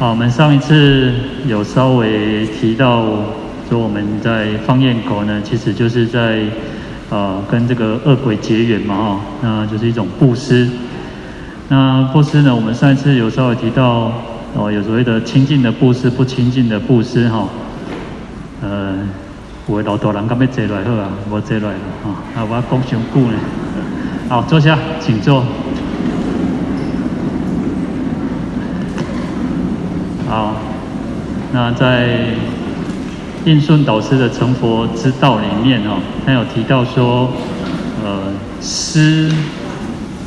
[0.00, 1.12] 好，我们上一次
[1.46, 3.04] 有稍微提到，
[3.68, 6.40] 说我们在放焰口呢，其实就是在
[7.10, 10.66] 呃跟这个恶鬼结缘嘛，哈，那就是一种布施。
[11.68, 14.10] 那布施呢，我们上一次有稍微提到，
[14.54, 17.46] 哦，有所谓的清净的布施，不清净的布施，哈，
[18.62, 18.94] 呃，
[19.68, 21.74] 有的老大人敢要坐来好啊，无坐来了，
[22.04, 23.38] 哈，啊，我讲上久呢，
[24.30, 25.44] 好，坐下，请坐。
[30.30, 30.54] 好，
[31.52, 32.06] 那在
[33.46, 37.28] 印顺导师的成佛之道里面哦，他有提到说，
[38.04, 39.28] 呃，施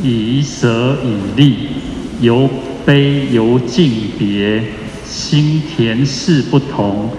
[0.02, 1.70] 以舍以利，
[2.20, 2.50] 由
[2.86, 3.90] 悲由敬
[4.20, 4.62] 别，
[5.06, 7.10] 心田事不同，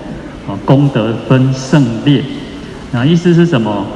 [0.46, 2.22] 啊，功德分胜劣。
[2.92, 3.86] 那意思是什么？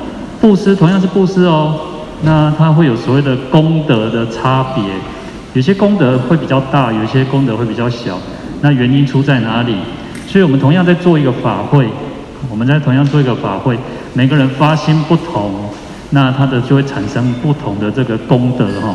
[0.41, 1.78] 布施同样是布施哦，
[2.23, 4.83] 那它会有所谓的功德的差别，
[5.52, 8.19] 有些功德会比较大，有些功德会比较小。
[8.60, 9.74] 那原因出在哪里？
[10.27, 11.88] 所以我们同样在做一个法会，
[12.50, 13.78] 我们在同样做一个法会，
[14.12, 15.52] 每个人发心不同，
[16.10, 18.94] 那他的就会产生不同的这个功德哈。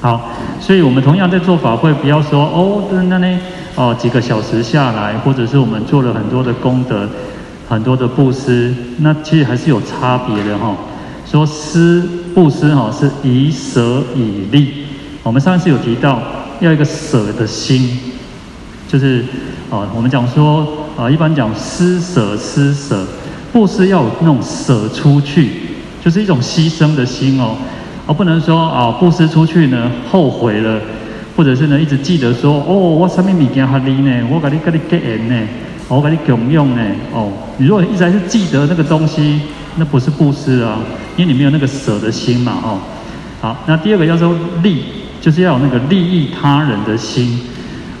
[0.00, 3.38] 好，所以我们同样在做法会，不要说哦，那那
[3.74, 7.08] 哦几个小时下来，或者是我们做了很多的功德，
[7.68, 10.74] 很多的布施，那其实还是有差别的哈。
[11.30, 12.02] 说施
[12.34, 14.86] 布施哈是以舍以利，
[15.22, 16.20] 我们上次有提到
[16.60, 18.11] 要一个舍的心。
[18.92, 19.24] 就是，
[19.70, 20.66] 啊，我们讲说，
[20.98, 23.06] 啊，一般讲施舍施舍，
[23.50, 25.48] 布施要有那种舍出去，
[26.04, 27.56] 就是一种牺牲的心哦，
[28.06, 30.78] 而不能说啊，布施出去呢，后悔了，
[31.34, 34.28] 或者是呢，一直记得说，哦，我什么物件给你呢？
[34.30, 35.48] 我给你给你给人呢，
[35.88, 36.82] 我给你供用呢，
[37.14, 39.40] 哦，你如果一直还是记得那个东西，
[39.76, 40.78] 那不是布施啊，
[41.16, 42.78] 因为你没有那个舍的心嘛，哦，
[43.40, 44.82] 好，那第二个叫做利，
[45.18, 47.40] 就是要有那个利益他人的心。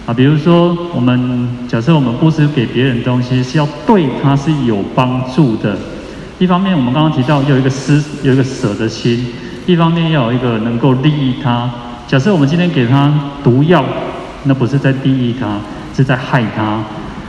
[0.04, 5.78] 啊，比如说，我们假设我们布施给别人东西，是要对他是有帮助的。
[6.40, 9.16] 一方面，我们刚刚提到有一个施，有一个舍的心；
[9.64, 11.70] 一方面，要有一个能够利益他。
[12.08, 13.12] 假设我们今天给他
[13.44, 13.84] 毒药，
[14.42, 15.60] 那不是在利益他，
[15.96, 16.82] 是在害他。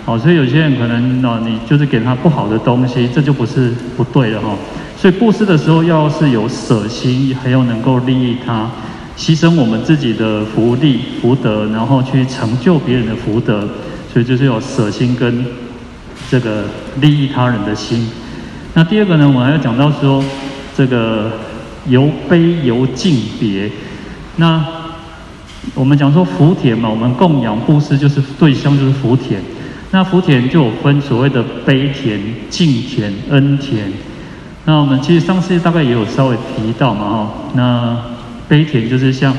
[0.06, 4.50] 哦，所以有些人可能哦，你就是给他不好的东西，这就不是不对了哈。
[4.98, 8.68] 所以布施的时候，要是有舍心，还要能够利益他。
[9.16, 13.68] 牺牲我们自己的福利福德，然后去成就别人的福德，
[14.12, 15.46] 所以就是有舍心跟
[16.32, 16.64] 这个
[17.00, 18.10] 利益他人的心。
[18.74, 20.24] 那第二个呢，我还要讲到说，
[20.76, 21.32] 这个
[21.88, 23.70] 由悲由敬别。
[24.38, 24.66] 那
[25.76, 29.40] 我们讲说福田嘛，我们供养布施就是对象就是福田。
[29.92, 32.20] 那福田就有分所谓的悲田、
[32.50, 33.94] 敬田、恩田。
[34.66, 38.13] 那我们其实上次大概也有稍微提到嘛，哈，那。
[38.48, 39.34] 悲田就是像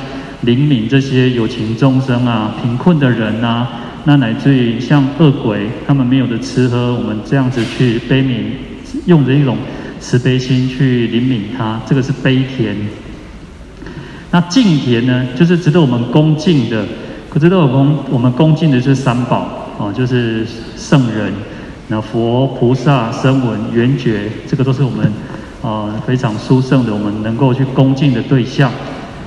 [0.44, 3.68] 怜悯这些有情众生啊、贫困的人啊，
[4.04, 8.42] 那乃至于像恶鬼，他们没有的吃喝，我们这样子去悲悯，
[9.06, 9.56] 用着一种
[10.00, 12.76] 慈悲心去怜悯他，这个是悲田。
[14.30, 16.84] 那敬田呢，就是值得我们恭敬的，
[17.30, 20.44] 可值得我们我们恭敬的是三宝哦，就是
[20.76, 21.32] 圣人，
[21.88, 25.10] 那佛、菩萨、声闻、缘觉，这个都是我们
[25.64, 28.70] 啊非常殊胜的，我们能够去恭敬的对象。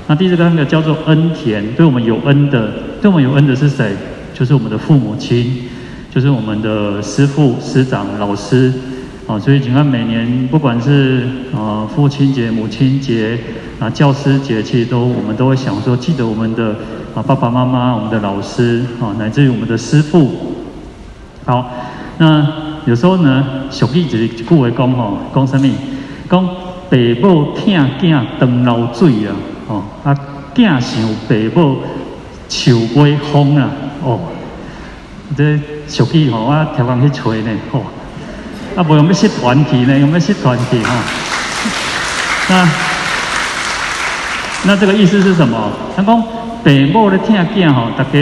[0.05, 2.71] 那第四个叫做恩田，对我们有恩的，
[3.01, 3.91] 对我们有恩的是谁？
[4.33, 5.63] 就是我们的父母亲，
[6.13, 8.71] 就是我们的师父、师长、老师。
[9.27, 13.37] 啊，所以你看每年不管是啊父亲节、母亲节
[13.77, 16.73] 啊教师节，其实都我们都会想说，记得我们的
[17.13, 20.31] 啊爸爸妈妈、我们的老师啊，乃至于我们的师父。
[21.43, 21.69] 好，
[22.19, 22.47] 那
[22.85, 25.69] 有时候呢，俗语就是一句话讲吼，讲什么？
[26.29, 29.35] 讲爸母疼囝长流水啊。
[29.67, 30.15] 哦，啊，
[30.55, 31.79] 囝想爸母
[32.49, 33.69] 树尾风啊，
[34.01, 34.19] 哦，
[35.35, 37.83] 这俗语吼，我听人去吹呢，吼，
[38.75, 40.93] 啊，不用要失团体呢，用要失团体哈。
[42.49, 42.69] 那
[44.63, 45.69] 那这个意思是什么？
[45.95, 46.21] 他讲
[46.63, 48.19] 爸母咧疼囝吼，大家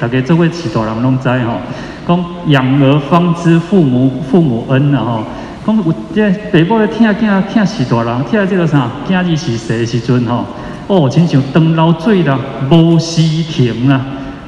[0.00, 1.60] 大家做位起大人拢知吼，
[2.08, 5.24] 讲养儿方知父母父母恩啊吼，
[5.66, 8.88] 讲有这爸母咧疼囝疼死大人，疼这个啥？
[9.08, 10.44] 囝儿是谁时阵吼？
[10.86, 12.38] 哦，亲像长流水啦，
[12.70, 14.00] 无时停啦。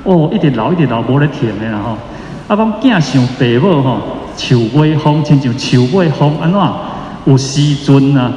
[0.05, 1.99] 哦，一直流一直流，无咧停的啦吼。
[2.49, 3.99] 啊，讲囝想爸母吼，
[4.37, 6.61] 树尾风，亲像树尾风安怎？
[7.27, 8.33] 有时阵啊，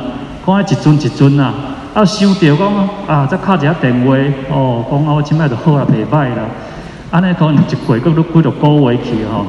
[0.46, 1.54] 讲一阵一阵啊。
[1.96, 4.16] 啊，想到讲啊，再敲一下电话，
[4.52, 6.44] 哦，讲啊，我今摆就好啦，袂歹啦。
[7.10, 9.46] 安尼可能一过个都几多个月去吼。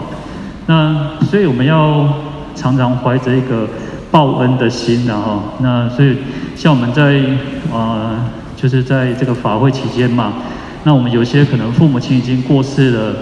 [0.67, 0.96] 那
[1.29, 2.08] 所以我们要
[2.56, 3.69] 常常怀着一个
[4.11, 6.17] 报恩的心然后，那所以
[6.56, 7.20] 像我们在
[7.73, 8.31] 啊。
[8.56, 10.32] 就是在这个法会期间嘛，
[10.85, 13.14] 那我们有些可能父母亲已经过世了，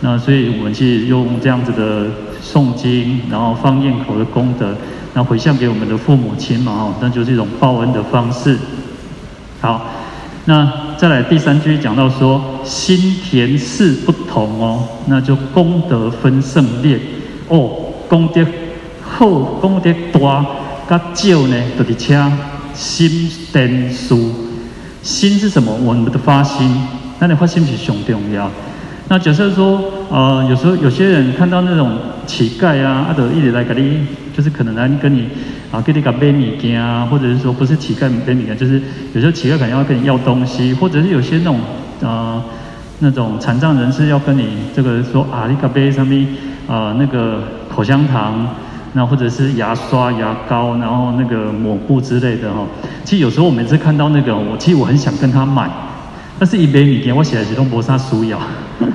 [0.00, 2.06] 那所以我们去用这样子的
[2.42, 4.74] 诵经，然后放焰口的功德，
[5.14, 8.58] 那回向给我们的父母亲嘛，哦，那就是一种报恩的方式。
[9.60, 9.86] 好，
[10.46, 16.98] 那再来第三句讲到说，心田事不同哦，那就功德分胜劣
[17.46, 17.70] 哦，
[18.08, 18.44] 功德
[19.12, 19.26] 好，
[19.60, 20.46] 功德大，
[20.88, 22.16] 甲少呢，就是请
[22.72, 24.14] 心田事。
[25.02, 25.74] 心是什么？
[25.82, 26.70] 我们的发心，
[27.18, 28.48] 那你发心是最重要。
[29.08, 35.28] 那假设说，呃，有时候有些人看到那种乞丐啊，啊，就一直来给你，就是可能来跟你
[35.70, 38.80] 啊，给你个买物件啊，或者是说不是乞丐买物件，就是
[39.12, 41.60] 有时候乞丐可能要跟你要东西，或者是有些那种、
[42.00, 42.42] 呃，
[43.00, 46.14] 那种残障人士要跟你这个说啊，你个买什么
[46.68, 48.46] 啊，那个口香糖，
[48.92, 52.66] 那或者是牙刷、牙膏，然后那个抹布之类的哈。
[53.04, 55.70] 其实有时候我每次看到那个，我其实我很想跟他买。
[56.38, 58.38] 但是一杯米给我写的是东博沙苏咬，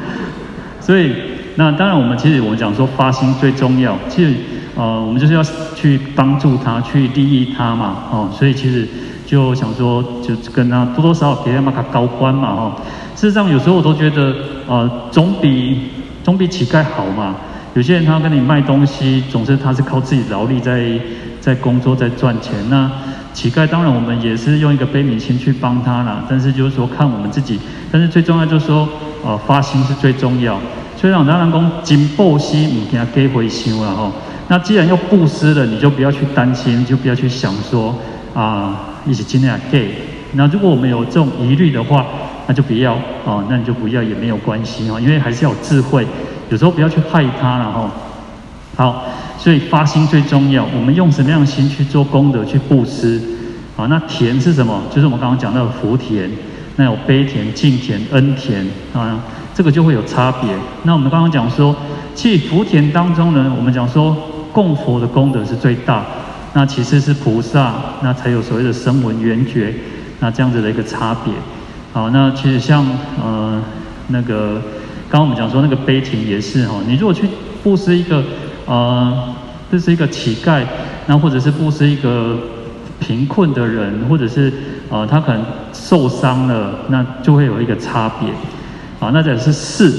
[0.81, 1.13] 所以
[1.57, 4.33] 那当然我们其实我们讲说发心最重要，其实
[4.75, 5.43] 呃我们就是要
[5.75, 8.87] 去帮助他，去利益他嘛，哦，所以其实
[9.27, 12.71] 就想说就跟他多多少少给他们个高官嘛，哦，
[13.15, 14.35] 事实上有时候我都觉得
[14.67, 15.81] 呃总比
[16.23, 17.35] 总比乞丐好嘛，
[17.75, 20.97] 有些人他跟你卖东西，总是他是靠自己劳力在
[21.41, 22.89] 在工作在赚钱那。
[23.33, 27.59] 乞丐当然我们也是用一个悲悯心去帮他啦，但是就是说看我们自己，
[27.91, 28.87] 但是最重要就是说，
[29.25, 30.57] 呃，发心是最重要。
[30.95, 34.09] 所以让当然讲金布施，你给他给回修了哈。
[34.47, 37.93] 那既然要布施了，你就不要去担心，就不要去想说
[38.33, 39.89] 啊，一起尽量给。
[40.31, 42.05] 那如果我们有这种疑虑的话，
[42.47, 42.93] 那就不要
[43.25, 46.07] 啊，那你就不要也没有关系哈，因为还是要有智慧，
[46.49, 47.91] 有时候不要去害他了哈。
[48.75, 49.05] 好。
[49.37, 53.21] 所以发心最重要，我们用什么样的心去做功德、去布施？
[53.77, 54.81] 啊，那田是什么？
[54.89, 56.27] 就是我们刚刚讲到的福田，
[56.77, 59.19] 那有悲田、敬田、恩田啊，
[59.53, 60.49] 这个就会有差别。
[60.83, 61.75] 那我们刚刚讲说，
[62.15, 64.17] 其实福田当中呢，我们讲说
[64.51, 66.03] 供佛的功德是最大，
[66.53, 69.71] 那其次是菩萨，那才有所谓的声闻缘觉，
[70.21, 71.31] 那这样子的一个差别。
[71.93, 72.83] 好，那其实像
[73.21, 73.61] 呃
[74.07, 74.59] 那个
[75.09, 77.27] 刚刚我们讲说那个悲情也是哈，你如果去
[77.63, 78.23] 布施一个
[78.65, 79.33] 呃。
[79.71, 80.63] 这是一个乞丐，
[81.07, 82.37] 那或者是布施一个
[82.99, 84.53] 贫困的人，或者是
[84.89, 85.43] 呃他可能
[85.73, 88.29] 受伤了，那就会有一个差别。
[88.99, 89.91] 啊，那这是事，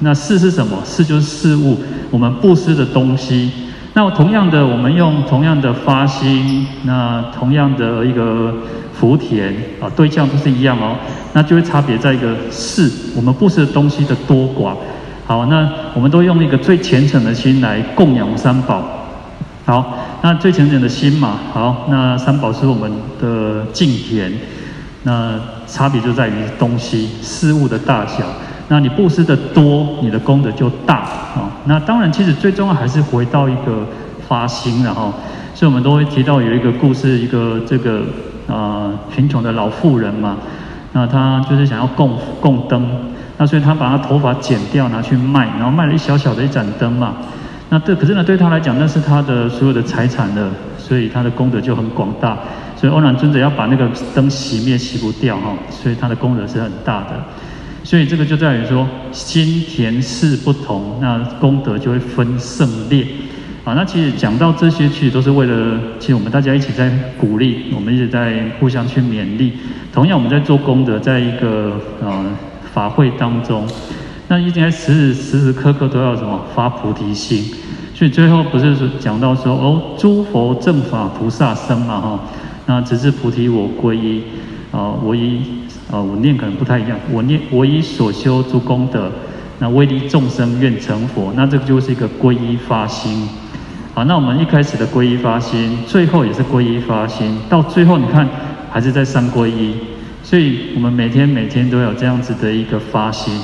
[0.00, 0.80] 那事是什么？
[0.84, 1.78] 事就是事物，
[2.12, 3.50] 我们布施的东西。
[3.94, 8.54] 那同样的，我们用同样的发心，那同样的一个
[8.98, 10.96] 福田啊，对象都是一样哦，
[11.32, 14.74] 那就会差别在一个事，我们布施的东西的多寡。
[15.24, 18.82] 好，那我们都用一个最虔诚的心来供养三宝。
[19.64, 22.90] 好，那最虔诚的心嘛，好，那三宝是我们
[23.20, 24.32] 的敬田，
[25.04, 28.24] 那差别就在于东西事物的大小。
[28.68, 31.50] 那你布施的多，你的功德就大啊。
[31.66, 33.86] 那当然，其实最重要还是回到一个
[34.26, 35.12] 发心，然后，
[35.54, 38.02] 所以我们都会提到有一个故事，一个这个
[38.48, 40.36] 啊贫穷的老妇人嘛，
[40.92, 42.88] 那他就是想要供供灯，
[43.36, 47.14] 那所以他把他头发剪掉拿去卖，然后卖了一小小的一盏灯嘛。
[47.70, 52.38] 那对，可是呢，对他来讲，那是他的所有的财产了，所以他的功德就很广大。
[52.74, 57.08] 所以欧阳尊者要把那个灯熄灭，熄不掉哈，所以他的功德是很大的。
[57.84, 63.06] 所以这个就在于说，心田事不同，那功德就会分胜劣。
[63.64, 69.52] 啊，那其实讲到这些，其实都是为了，其实我们大家一起在鼓励，我们一直在互相去勉励。
[69.92, 72.24] 同样，我们在做功德，在一个呃
[72.72, 73.66] 法会当中。
[74.28, 77.44] 那应该时时时时刻刻都要什么发菩提心，
[77.94, 82.20] 所以最后不是说讲到说哦，诸佛正法菩萨身嘛哈，
[82.66, 84.22] 那直至菩提我皈依
[84.70, 85.40] 啊，我以
[85.90, 89.10] 啊我念可能不太一样，我念我以所修诸功德，
[89.58, 93.28] 那为利众生愿成佛，那这个就是一个皈依发心。
[93.98, 98.24] 好，那我们一开始的皈依发心，最后也是皈依发心，到最后你看
[98.70, 99.74] 还是在三皈依，
[100.22, 103.34] 所以我们每天每天都有这样子的一个发心。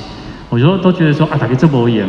[0.47, 2.07] 我有时候都觉得说啊，大家这么严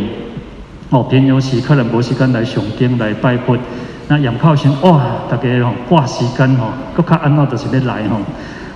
[0.91, 3.59] 哦，平常时可能无时间来上经来拜佛，
[4.07, 8.21] 那眼靠心哇，大家吼挂时间吼，更较安乐就是要来吼。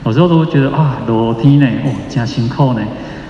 [0.05, 2.83] 有时候都觉得啊，落天呢，哦，真辛苦呢。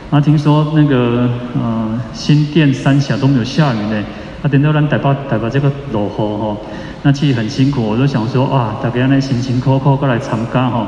[0.08, 4.02] 啊，听说那个嗯、呃，新店三峡都没有下雨呢，
[4.42, 6.56] 啊，等到咱台北台北这个落雨吼，
[7.02, 7.82] 那其实很辛苦。
[7.82, 10.86] 我就想说啊，大家呢辛辛苦苦过来参加吼，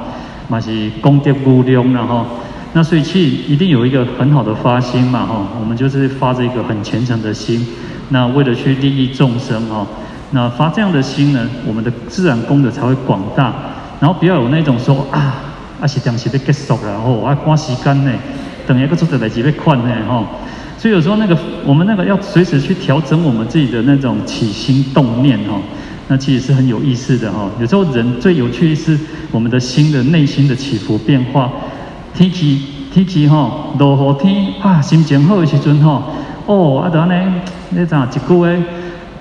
[0.49, 2.27] 嘛是功德无量了吼。
[2.73, 7.67] 那所以其实一定有一个很好的发心嘛，吼，我们就是发着一个很虔诚的心，
[8.09, 9.87] 那为了去利益众生，哈，
[10.31, 13.53] 那发这样的心呢，我们的自然功德才会广大，
[14.01, 15.35] 然后不要有那种说啊，
[15.79, 18.11] 啊是当时要结束了，然后我要赶时间呢，
[18.67, 20.25] 等一个做的来几倍快呢吼。
[20.83, 25.55] 所以有时候那个我们那个要随时去调整我们自己的那种起心动念哈，
[26.09, 27.49] 那其实是很有意思的哈。
[27.61, 28.99] 有时候人最有趣的是
[29.31, 31.53] 我们的心的内心的起伏变化。
[32.13, 32.61] 天气
[32.93, 33.49] 天气哈，
[33.79, 36.03] 落雨天啊，心情好的时阵哈，
[36.47, 37.35] 哦啊，等下呢，
[37.71, 38.61] 那阵一句诶，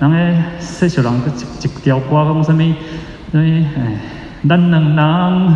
[0.00, 2.74] 人诶，世俗人一一条歌讲什么？
[3.30, 4.00] 所以哎，
[4.48, 5.54] 咱两人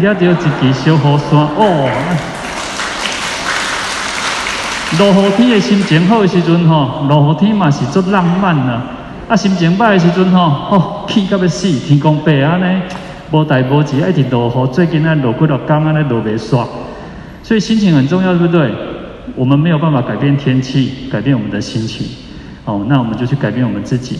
[0.00, 2.39] 抓着一支小雨伞哦。
[4.98, 8.82] 落雨天的心情好的时阵吼，落雨天嘛是足浪漫啊。
[9.28, 12.82] 啊，心情歹的时阵吼，哦，气到要死，天公伯安尼，
[13.30, 16.66] 无代无志，一直落雨，最近啊落几落工安尼落袂煞。
[17.42, 18.70] 所以心情很重要，对不对？
[19.36, 22.04] 我们没有办法改变天气，改变我们的心情。
[22.64, 24.18] 哦，那我们就去改变我们自己。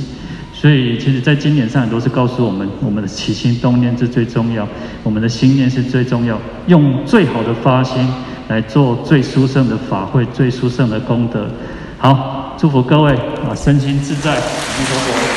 [0.53, 4.67] 所以，其实，在经典上都是告诉我们，我们的起心动念是最重要，
[5.03, 8.07] 我们的心念是最重要，用最好的发心。
[8.51, 11.49] 来做最殊胜的法会，最殊胜的功德。
[11.99, 13.13] 好，祝福各位
[13.49, 15.30] 啊，身心自在，弥陀佛。